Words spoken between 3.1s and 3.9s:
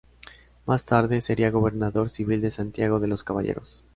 Caballeros.